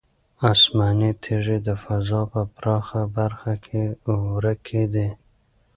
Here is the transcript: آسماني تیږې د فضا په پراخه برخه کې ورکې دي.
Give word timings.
آسماني 0.51 1.11
تیږې 1.23 1.57
د 1.67 1.69
فضا 1.83 2.21
په 2.33 2.41
پراخه 2.55 3.01
برخه 3.15 3.53
کې 3.65 3.81
ورکې 4.33 4.83
دي. 4.93 5.09